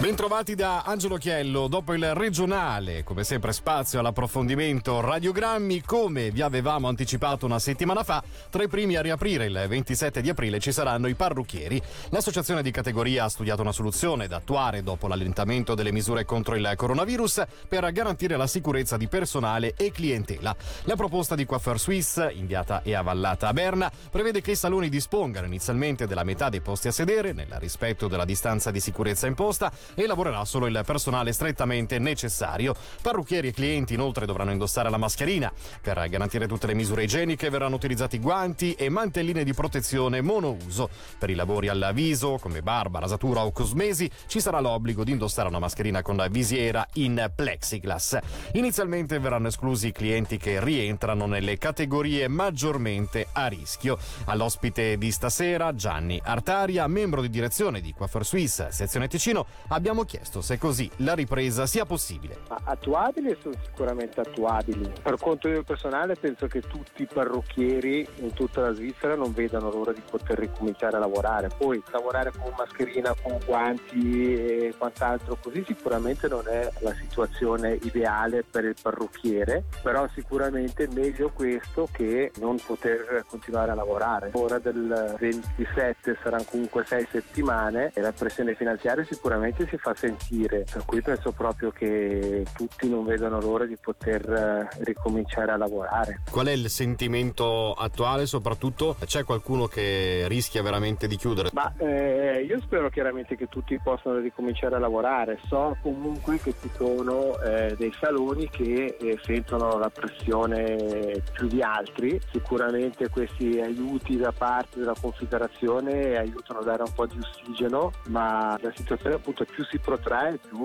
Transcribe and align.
Bentrovati 0.00 0.54
da 0.54 0.82
Angelo 0.82 1.16
Chiello, 1.16 1.66
dopo 1.66 1.92
il 1.92 2.14
regionale, 2.14 3.02
come 3.02 3.24
sempre 3.24 3.50
spazio 3.50 3.98
all'approfondimento 3.98 5.00
radiogrammi, 5.00 5.82
come 5.82 6.30
vi 6.30 6.40
avevamo 6.40 6.86
anticipato 6.86 7.46
una 7.46 7.58
settimana 7.58 8.04
fa, 8.04 8.22
tra 8.48 8.62
i 8.62 8.68
primi 8.68 8.94
a 8.94 9.02
riaprire 9.02 9.46
il 9.46 9.64
27 9.66 10.20
di 10.20 10.28
aprile 10.28 10.60
ci 10.60 10.70
saranno 10.70 11.08
i 11.08 11.16
parrucchieri. 11.16 11.82
L'associazione 12.10 12.62
di 12.62 12.70
categoria 12.70 13.24
ha 13.24 13.28
studiato 13.28 13.62
una 13.62 13.72
soluzione 13.72 14.28
da 14.28 14.36
attuare 14.36 14.84
dopo 14.84 15.08
l'allentamento 15.08 15.74
delle 15.74 15.90
misure 15.90 16.24
contro 16.24 16.54
il 16.54 16.72
coronavirus 16.76 17.42
per 17.66 17.90
garantire 17.90 18.36
la 18.36 18.46
sicurezza 18.46 18.96
di 18.96 19.08
personale 19.08 19.74
e 19.76 19.90
clientela. 19.90 20.54
La 20.84 20.94
proposta 20.94 21.34
di 21.34 21.44
Coiffeur 21.44 21.80
Suisse, 21.80 22.30
inviata 22.34 22.82
e 22.84 22.94
avallata 22.94 23.48
a 23.48 23.52
Berna, 23.52 23.90
prevede 24.12 24.42
che 24.42 24.52
i 24.52 24.56
saloni 24.56 24.88
dispongano 24.90 25.46
inizialmente 25.46 26.06
della 26.06 26.22
metà 26.22 26.50
dei 26.50 26.60
posti 26.60 26.86
a 26.86 26.92
sedere, 26.92 27.32
nel 27.32 27.52
rispetto 27.58 28.06
della 28.06 28.24
distanza 28.24 28.70
di 28.70 28.78
sicurezza 28.78 29.26
imposta, 29.26 29.72
e 29.94 30.06
lavorerà 30.06 30.44
solo 30.44 30.66
il 30.66 30.82
personale 30.84 31.32
strettamente 31.32 31.98
necessario. 31.98 32.74
Parrucchieri 33.02 33.48
e 33.48 33.52
clienti 33.52 33.94
inoltre 33.94 34.26
dovranno 34.26 34.52
indossare 34.52 34.90
la 34.90 34.96
mascherina. 34.96 35.52
Per 35.80 36.08
garantire 36.08 36.46
tutte 36.46 36.66
le 36.66 36.74
misure 36.74 37.04
igieniche 37.04 37.50
verranno 37.50 37.76
utilizzati 37.76 38.18
guanti 38.18 38.74
e 38.74 38.88
mantelline 38.88 39.44
di 39.44 39.54
protezione 39.54 40.20
monouso. 40.20 40.88
Per 41.18 41.30
i 41.30 41.34
lavori 41.34 41.68
al 41.68 41.90
viso, 41.94 42.38
come 42.40 42.62
barba, 42.62 42.98
rasatura 42.98 43.44
o 43.44 43.52
cosmesi, 43.52 44.10
ci 44.26 44.40
sarà 44.40 44.60
l'obbligo 44.60 45.04
di 45.04 45.12
indossare 45.12 45.48
una 45.48 45.58
mascherina 45.58 46.02
con 46.02 46.26
visiera 46.30 46.86
in 46.94 47.30
plexiglass. 47.34 48.18
Inizialmente 48.52 49.18
verranno 49.18 49.48
esclusi 49.48 49.88
i 49.88 49.92
clienti 49.92 50.36
che 50.36 50.62
rientrano 50.62 51.26
nelle 51.26 51.58
categorie 51.58 52.28
maggiormente 52.28 53.26
a 53.32 53.46
rischio. 53.46 53.98
All'ospite 54.24 54.98
di 54.98 55.10
stasera, 55.10 55.74
Gianni 55.74 56.20
Artaria, 56.22 56.86
membro 56.86 57.20
di 57.20 57.30
direzione 57.30 57.80
di 57.80 57.92
Coiffeur 57.92 58.24
Suisse, 58.24 58.68
sezione 58.70 59.08
Ticino, 59.08 59.46
abbiamo 59.78 60.02
chiesto 60.02 60.42
se 60.42 60.58
così 60.58 60.90
la 60.96 61.14
ripresa 61.14 61.64
sia 61.66 61.86
possibile. 61.86 62.38
Attuabili 62.64 63.36
sono 63.40 63.54
sicuramente 63.64 64.20
attuabili. 64.20 64.90
Per 65.00 65.16
conto 65.16 65.48
mio 65.48 65.62
personale 65.62 66.16
penso 66.16 66.48
che 66.48 66.60
tutti 66.60 67.02
i 67.02 67.06
parrucchieri 67.06 68.06
in 68.16 68.32
tutta 68.32 68.60
la 68.60 68.74
Svizzera 68.74 69.14
non 69.14 69.32
vedano 69.32 69.70
l'ora 69.70 69.92
di 69.92 70.02
poter 70.08 70.38
ricominciare 70.38 70.96
a 70.96 70.98
lavorare. 70.98 71.48
Poi 71.56 71.80
lavorare 71.92 72.32
con 72.32 72.52
mascherina, 72.56 73.14
con 73.22 73.38
guanti 73.46 74.34
e 74.34 74.74
quant'altro 74.76 75.38
così 75.40 75.64
sicuramente 75.64 76.26
non 76.26 76.48
è 76.48 76.68
la 76.80 76.94
situazione 76.94 77.78
ideale 77.82 78.42
per 78.42 78.64
il 78.64 78.74
parrucchiere, 78.80 79.64
però 79.82 80.08
sicuramente 80.12 80.88
meglio 80.92 81.30
questo 81.30 81.88
che 81.92 82.32
non 82.40 82.56
poter 82.58 83.24
continuare 83.28 83.70
a 83.70 83.74
lavorare. 83.74 84.30
Ora 84.32 84.58
del 84.58 85.14
27 85.18 86.18
saranno 86.20 86.44
comunque 86.50 86.84
sei 86.84 87.06
settimane 87.10 87.92
e 87.94 88.00
la 88.00 88.12
pressione 88.12 88.56
finanziaria 88.56 89.04
sicuramente 89.04 89.66
si 89.68 89.76
fa 89.76 89.94
sentire, 89.94 90.64
per 90.70 90.84
cui 90.84 91.00
penso 91.02 91.32
proprio 91.32 91.70
che 91.70 92.44
tutti 92.54 92.88
non 92.88 93.04
vedano 93.04 93.40
l'ora 93.40 93.64
di 93.64 93.76
poter 93.76 94.28
eh, 94.30 94.68
ricominciare 94.84 95.52
a 95.52 95.56
lavorare. 95.56 96.22
Qual 96.30 96.46
è 96.46 96.52
il 96.52 96.68
sentimento 96.68 97.72
attuale? 97.72 98.26
Soprattutto 98.26 98.96
c'è 99.04 99.24
qualcuno 99.24 99.66
che 99.66 100.24
rischia 100.28 100.62
veramente 100.62 101.06
di 101.06 101.16
chiudere? 101.16 101.50
Ma 101.52 101.72
eh, 101.78 102.44
io 102.48 102.60
spero 102.60 102.88
chiaramente 102.90 103.36
che 103.36 103.48
tutti 103.48 103.78
possano 103.78 104.18
ricominciare 104.18 104.76
a 104.76 104.78
lavorare. 104.78 105.38
So 105.46 105.76
comunque 105.82 106.38
che 106.40 106.54
ci 106.60 106.70
sono 106.76 107.38
eh, 107.40 107.74
dei 107.76 107.92
saloni 107.98 108.48
che 108.48 108.96
eh, 109.00 109.18
sentono 109.22 109.78
la 109.78 109.90
pressione 109.90 111.22
più 111.32 111.46
di 111.46 111.62
altri. 111.62 112.20
Sicuramente 112.32 113.08
questi 113.08 113.60
aiuti 113.60 114.16
da 114.16 114.32
parte 114.32 114.78
della 114.78 114.94
Confederazione 114.98 116.16
aiutano 116.16 116.60
a 116.60 116.64
dare 116.64 116.82
un 116.82 116.92
po' 116.92 117.06
di 117.06 117.18
ossigeno, 117.18 117.92
ma 118.08 118.58
la 118.60 118.72
situazione 118.74 119.16
appunto 119.16 119.44
più 119.44 119.57
si 119.64 119.78
protrae 119.78 120.38
più 120.38 120.64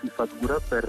si 0.00 0.08
fa 0.08 0.26
dura 0.38 0.58
per 0.66 0.84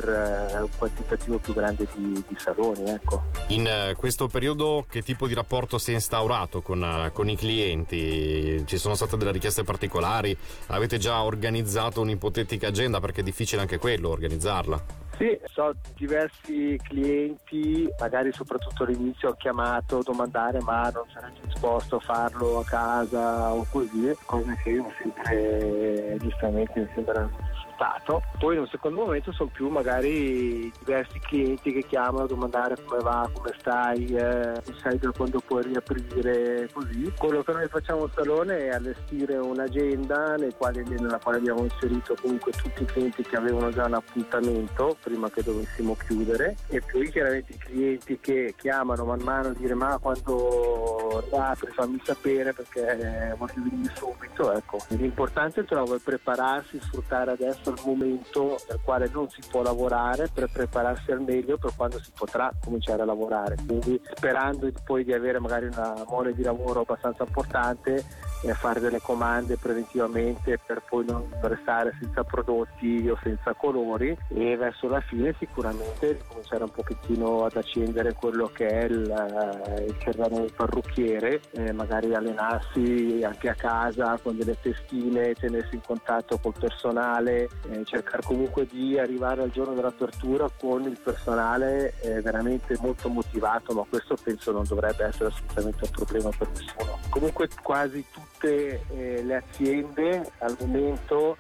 eh, 0.54 0.62
un 0.62 0.70
quantitativo 0.78 1.38
più 1.38 1.54
grande 1.54 1.88
di, 1.96 2.24
di 2.28 2.36
saloni. 2.38 2.90
Ecco. 2.90 3.24
In 3.48 3.68
eh, 3.68 3.96
questo 3.96 4.28
periodo 4.28 4.86
che 4.90 5.02
tipo 5.02 5.28
di 5.28 5.34
rapporto 5.34 5.78
si 5.78 5.92
è 5.92 5.94
instaurato 5.94 6.62
con, 6.62 6.82
uh, 6.82 7.12
con 7.12 7.30
i 7.30 7.36
clienti? 7.36 8.64
Ci 8.66 8.78
sono 8.78 8.96
state 8.96 9.18
delle 9.18 9.32
richieste 9.32 9.64
particolari? 9.64 10.36
Avete 10.68 10.98
già 10.98 11.24
organizzato 11.24 12.02
un'ipotetica 12.02 12.68
agenda 12.68 13.00
perché 13.00 13.22
è 13.22 13.24
difficile 13.24 13.62
anche 13.62 13.78
quello 13.78 14.10
organizzarla? 14.10 15.08
Sì, 15.20 15.38
so 15.52 15.74
diversi 15.98 16.80
clienti, 16.82 17.86
magari 18.00 18.32
soprattutto 18.32 18.84
all'inizio 18.84 19.32
ho 19.32 19.34
chiamato 19.34 19.98
a 19.98 20.02
domandare 20.02 20.62
ma 20.62 20.90
non 20.92 21.04
sarei 21.12 21.34
disposto 21.44 21.98
a 21.98 22.00
farlo 22.00 22.60
a 22.60 22.64
casa 22.64 23.52
o 23.52 23.66
così, 23.70 24.16
cose 24.24 24.58
che 24.64 24.70
io 24.70 24.90
sempre 24.98 26.16
giustamente 26.22 26.80
mi 26.80 26.88
sembrano 26.96 27.30
stato. 27.80 28.22
Poi 28.38 28.56
in 28.56 28.62
un 28.62 28.68
secondo 28.68 29.06
momento 29.06 29.32
sono 29.32 29.50
più 29.50 29.70
magari 29.70 30.70
diversi 30.80 31.18
clienti 31.20 31.72
che 31.72 31.86
chiamano 31.88 32.26
a 32.26 32.28
domandare 32.28 32.76
come 32.84 33.02
va, 33.02 33.30
come 33.34 33.56
stai, 33.58 34.06
eh, 34.08 34.62
sai 34.82 35.00
da 35.00 35.12
quando 35.12 35.40
puoi 35.40 35.64
riaprire, 35.64 36.70
così. 36.74 37.12
Quello 37.18 37.42
che 37.42 37.54
noi 37.54 37.68
facciamo 37.70 38.04
al 38.04 38.12
salone 38.14 38.66
è 38.66 38.70
allestire 38.70 39.38
un'agenda 39.38 40.36
quale, 40.58 40.84
nella 40.84 41.20
quale 41.20 41.38
abbiamo 41.38 41.64
inserito 41.64 42.16
comunque 42.22 42.52
tutti 42.52 42.84
i 42.84 42.86
clienti 42.86 43.24
che 43.24 43.38
avevano 43.38 43.70
già 43.72 43.86
un 43.86 43.94
appuntamento 43.94 44.98
prima 45.02 45.30
che 45.30 45.42
dovessimo 45.42 45.96
chiudere 45.96 46.58
e 46.68 46.82
poi 46.82 47.10
chiaramente 47.10 47.54
i 47.54 47.58
clienti 47.58 48.20
che 48.20 48.54
chiamano 48.58 49.06
man 49.06 49.22
mano 49.24 49.50
a 49.50 49.54
dire 49.54 49.74
ma 49.74 49.98
quando 50.00 51.24
riapri 51.30 51.72
fammi 51.72 52.02
sapere 52.04 52.54
perché 52.54 53.36
voglio 53.38 53.54
venire 53.70 53.94
subito. 53.96 54.52
Ecco. 54.52 54.78
L'importante 54.90 55.64
trovo 55.64 55.96
è 55.96 56.00
prepararsi, 56.00 56.80
sfruttare 56.82 57.32
adesso 57.32 57.69
il 57.70 57.82
momento 57.86 58.58
nel 58.70 58.80
quale 58.84 59.10
non 59.12 59.30
si 59.30 59.42
può 59.50 59.62
lavorare 59.62 60.30
per 60.34 60.50
prepararsi 60.52 61.12
al 61.12 61.22
meglio 61.22 61.58
per 61.58 61.72
quando 61.76 62.00
si 62.02 62.12
potrà 62.16 62.52
cominciare 62.64 63.02
a 63.02 63.06
lavorare. 63.06 63.56
Quindi 63.66 64.00
sperando 64.16 64.72
poi 64.84 65.04
di 65.04 65.14
avere 65.14 65.40
magari 65.40 65.66
una 65.66 66.04
mole 66.08 66.34
di 66.34 66.44
lavoro 66.44 66.82
abbastanza 66.82 67.24
importante 67.24 68.04
e 68.42 68.54
fare 68.54 68.80
delle 68.80 69.02
comande 69.02 69.58
preventivamente 69.58 70.60
per 70.66 70.82
poi 70.88 71.06
non 71.06 71.28
restare 71.42 71.96
senza 72.00 72.24
prodotti 72.24 73.08
o 73.10 73.18
senza 73.22 73.54
colori 73.54 74.16
e 74.30 74.56
verso 74.56 74.88
la 74.88 75.02
fine 75.02 75.34
sicuramente 75.38 76.22
cominciare 76.28 76.64
un 76.64 76.72
pochettino 76.72 77.46
ad 77.46 77.56
accendere 77.56 78.14
quello 78.14 78.48
che 78.54 78.68
è 78.68 78.84
il, 78.86 79.10
eh, 79.10 79.86
il 79.86 79.96
cervello 80.00 80.40
del 80.40 80.54
parrucchiere, 80.54 81.42
eh, 81.52 81.72
magari 81.72 82.14
allenarsi 82.14 83.22
anche 83.24 83.50
a 83.50 83.56
casa 83.56 84.18
con 84.22 84.38
delle 84.38 84.58
testine, 84.60 85.34
tenersi 85.34 85.76
in 85.76 85.82
contatto 85.82 86.38
col 86.38 86.54
personale, 86.58 87.50
eh, 87.70 87.84
cercare 87.86 88.24
comunque 88.24 88.66
di 88.66 88.98
arrivare 88.98 89.42
al 89.42 89.52
giorno 89.52 89.74
dell'apertura 89.74 90.50
con 90.60 90.84
il 90.84 91.00
personale 91.04 91.94
eh, 92.02 92.22
veramente 92.22 92.78
molto 92.82 93.10
motivato, 93.10 93.74
ma 93.74 93.86
questo 93.88 94.16
penso 94.22 94.52
non 94.52 94.64
dovrebbe 94.68 95.06
essere 95.06 95.30
assolutamente 95.30 95.86
un 95.86 95.92
problema 95.92 96.30
per 96.38 96.48
nessuno. 96.50 96.99
Comunque 97.10 97.50
quasi 97.62 98.06
tutte 98.12 98.86
eh, 98.90 99.24
le 99.24 99.36
aziende 99.36 100.32
al 100.40 100.56
momento 100.60 101.38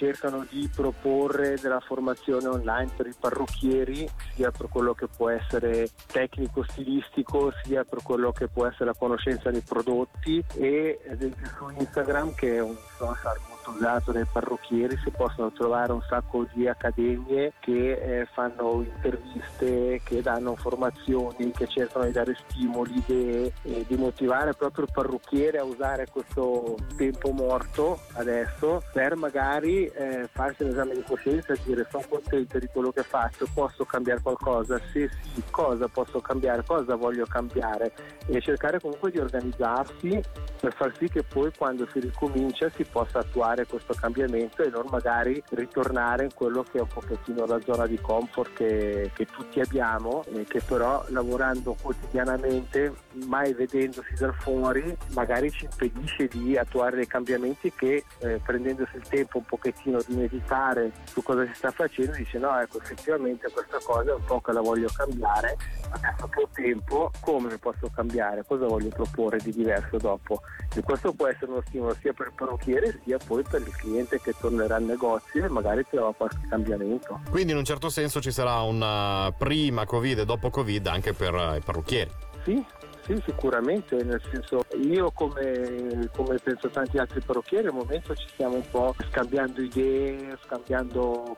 cercano 0.00 0.46
di 0.48 0.66
proporre 0.74 1.56
della 1.60 1.80
formazione 1.80 2.48
online 2.48 2.90
per 2.96 3.06
i 3.06 3.14
parrucchieri, 3.18 4.08
sia 4.34 4.50
per 4.50 4.68
quello 4.70 4.94
che 4.94 5.08
può 5.14 5.28
essere 5.28 5.90
tecnico 6.10 6.64
stilistico, 6.64 7.52
sia 7.62 7.84
per 7.84 8.02
quello 8.02 8.32
che 8.32 8.48
può 8.48 8.66
essere 8.66 8.86
la 8.86 8.94
conoscenza 8.94 9.50
dei 9.50 9.60
prodotti. 9.60 10.42
E 10.54 11.00
ad 11.06 11.20
esempio 11.20 11.46
su 11.54 11.68
Instagram 11.78 12.34
che 12.34 12.56
è 12.56 12.62
un 12.62 12.76
social 12.96 13.49
molto 13.60 13.70
usato 13.70 14.12
dai 14.12 14.24
parrucchieri 14.30 14.96
si 15.02 15.10
possono 15.10 15.52
trovare 15.52 15.92
un 15.92 16.02
sacco 16.08 16.46
di 16.52 16.66
accademie 16.66 17.52
che 17.60 17.92
eh, 17.92 18.26
fanno 18.32 18.82
interviste, 18.82 20.00
che 20.02 20.22
danno 20.22 20.56
formazioni, 20.56 21.50
che 21.52 21.66
cercano 21.66 22.06
di 22.06 22.12
dare 22.12 22.36
stimoli, 22.48 22.96
idee 22.96 23.52
e 23.62 23.84
di 23.86 23.96
motivare 23.96 24.54
proprio 24.54 24.84
il 24.84 24.90
parrucchiere 24.92 25.58
a 25.58 25.64
usare 25.64 26.06
questo 26.10 26.76
tempo 26.96 27.30
morto 27.30 28.00
adesso 28.14 28.82
per 28.92 29.16
magari 29.16 29.86
eh, 29.86 30.28
farsi 30.32 30.62
un 30.62 30.70
esame 30.70 30.94
di 30.94 31.02
coscienza 31.02 31.52
e 31.52 31.58
dire 31.64 31.86
sono 31.90 32.04
contento 32.08 32.58
di 32.58 32.68
quello 32.72 32.90
che 32.90 33.02
faccio, 33.02 33.46
posso 33.52 33.84
cambiare 33.84 34.20
qualcosa, 34.22 34.80
se 34.92 35.10
sì 35.32 35.42
cosa 35.50 35.88
posso 35.88 36.20
cambiare, 36.20 36.64
cosa 36.64 36.94
voglio 36.94 37.26
cambiare? 37.26 37.92
E 38.26 38.40
cercare 38.40 38.80
comunque 38.80 39.10
di 39.10 39.18
organizzarsi 39.18 40.20
per 40.60 40.74
far 40.74 40.92
sì 40.96 41.08
che 41.08 41.22
poi 41.22 41.50
quando 41.56 41.86
si 41.90 42.00
ricomincia 42.00 42.70
si 42.70 42.84
possa 42.84 43.20
attuare 43.20 43.49
questo 43.66 43.94
cambiamento 43.94 44.62
e 44.62 44.70
non 44.70 44.86
magari 44.90 45.42
ritornare 45.50 46.24
in 46.24 46.34
quello 46.34 46.62
che 46.62 46.78
è 46.78 46.80
un 46.80 46.88
pochettino 46.88 47.46
la 47.46 47.60
zona 47.64 47.86
di 47.86 47.98
comfort 48.00 48.52
che, 48.54 49.10
che 49.14 49.26
tutti 49.26 49.60
abbiamo 49.60 50.24
e 50.32 50.44
che 50.44 50.60
però 50.60 51.04
lavorando 51.08 51.76
quotidianamente, 51.80 52.92
mai 53.26 53.52
vedendosi 53.52 54.14
da 54.18 54.32
fuori, 54.32 54.96
magari 55.14 55.50
ci 55.50 55.64
impedisce 55.64 56.28
di 56.28 56.56
attuare 56.56 56.96
dei 56.96 57.06
cambiamenti 57.06 57.72
che 57.72 58.04
eh, 58.18 58.40
prendendosi 58.44 58.96
il 58.96 59.06
tempo 59.08 59.38
un 59.38 59.44
pochettino 59.44 60.00
di 60.06 60.14
meditare 60.14 60.92
su 61.04 61.22
cosa 61.22 61.44
si 61.46 61.54
sta 61.54 61.70
facendo 61.70 62.12
dice 62.12 62.38
no 62.38 62.58
ecco 62.58 62.78
effettivamente 62.78 63.50
questa 63.50 63.78
cosa 63.82 64.10
è 64.10 64.14
un 64.14 64.24
po' 64.24 64.40
che 64.40 64.52
la 64.52 64.60
voglio 64.60 64.88
cambiare, 64.94 65.56
adesso 65.90 66.28
che 66.28 66.42
ho 66.42 66.48
tempo 66.52 67.10
come 67.20 67.58
posso 67.58 67.90
cambiare, 67.94 68.44
cosa 68.46 68.66
voglio 68.66 68.88
proporre 68.88 69.38
di 69.38 69.52
diverso 69.52 69.96
dopo? 69.96 70.40
E 70.74 70.82
questo 70.82 71.12
può 71.12 71.26
essere 71.26 71.50
uno 71.50 71.62
stimolo 71.66 71.94
sia 72.00 72.12
per 72.12 72.28
il 72.28 72.32
parrucchiere 72.34 73.00
sia 73.04 73.18
poi 73.18 73.39
poi 73.40 73.44
per 73.48 73.60
il 73.66 73.74
cliente 73.74 74.20
che 74.20 74.34
tornerà 74.38 74.76
al 74.76 74.84
negozio 74.84 75.48
magari 75.48 75.84
trova 75.88 76.12
qualche 76.14 76.46
cambiamento. 76.48 77.20
Quindi 77.30 77.52
in 77.52 77.58
un 77.58 77.64
certo 77.64 77.88
senso 77.88 78.20
ci 78.20 78.30
sarà 78.30 78.60
una 78.60 79.32
prima 79.36 79.84
Covid 79.84 80.20
e 80.20 80.24
dopo 80.24 80.50
Covid 80.50 80.86
anche 80.86 81.12
per 81.12 81.34
i 81.56 81.60
parrucchieri. 81.64 82.10
Sì, 82.44 82.64
sì, 83.04 83.20
sicuramente, 83.24 84.02
nel 84.02 84.20
senso 84.30 84.64
io 84.80 85.10
come, 85.10 86.08
come, 86.14 86.38
penso 86.38 86.68
tanti 86.70 86.98
altri 86.98 87.20
parrucchieri 87.20 87.66
al 87.66 87.74
momento 87.74 88.14
ci 88.14 88.26
stiamo 88.28 88.56
un 88.56 88.70
po' 88.70 88.94
scambiando 89.10 89.60
idee, 89.60 90.36
scambiando 90.44 91.36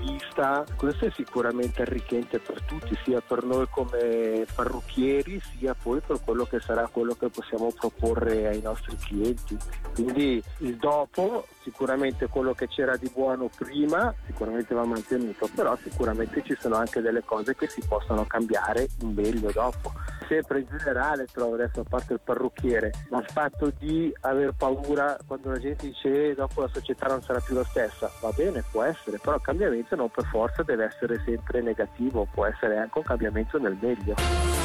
vista, 0.00 0.64
questo 0.76 1.06
è 1.06 1.12
sicuramente 1.14 1.82
arricchente 1.82 2.38
per 2.38 2.62
tutti, 2.62 2.98
sia 3.04 3.20
per 3.20 3.44
noi 3.44 3.66
come 3.70 4.46
parrucchieri, 4.54 5.40
sia 5.56 5.74
poi 5.74 6.00
per 6.00 6.20
quello 6.24 6.44
che 6.44 6.60
sarà 6.60 6.88
quello 6.88 7.14
che 7.14 7.28
possiamo 7.28 7.72
proporre 7.72 8.48
ai 8.48 8.60
nostri 8.60 8.96
clienti. 8.96 9.56
Quindi 9.94 10.42
il 10.58 10.76
dopo, 10.76 11.46
sicuramente 11.62 12.28
quello 12.28 12.54
che 12.54 12.68
c'era 12.68 12.96
di 12.96 13.10
buono 13.12 13.50
prima, 13.54 14.12
sicuramente 14.26 14.74
va 14.74 14.84
mantenuto, 14.84 15.48
però 15.54 15.76
sicuramente 15.82 16.42
ci 16.44 16.56
sono 16.58 16.76
anche 16.76 17.00
delle 17.00 17.22
cose 17.24 17.54
che 17.54 17.68
si 17.68 17.82
possono 17.86 18.24
cambiare 18.24 18.88
in 19.00 19.12
meglio 19.12 19.50
dopo. 19.52 19.92
Sempre 20.30 20.60
in 20.60 20.66
generale 20.78 21.26
trovo 21.26 21.54
adesso 21.54 21.80
a 21.80 21.84
parte 21.88 22.12
il 22.12 22.20
parrucchiere, 22.22 22.92
ma 23.10 23.18
il 23.18 23.26
fatto 23.26 23.72
di 23.76 24.14
aver 24.20 24.54
paura 24.56 25.18
quando 25.26 25.50
la 25.50 25.58
gente 25.58 25.88
dice 25.88 26.28
eh, 26.28 26.34
dopo 26.36 26.60
la 26.60 26.70
società 26.72 27.08
non 27.08 27.20
sarà 27.20 27.40
più 27.40 27.56
la 27.56 27.64
stessa, 27.64 28.08
va 28.20 28.30
bene, 28.30 28.62
può 28.70 28.84
essere, 28.84 29.18
però 29.18 29.34
il 29.34 29.42
cambiamento 29.42 29.96
non 29.96 30.08
per 30.08 30.26
forza 30.26 30.62
deve 30.62 30.84
essere 30.84 31.20
sempre 31.24 31.62
negativo, 31.62 32.28
può 32.32 32.46
essere 32.46 32.78
anche 32.78 32.98
un 32.98 33.04
cambiamento 33.04 33.58
nel 33.58 33.76
meglio. 33.80 34.59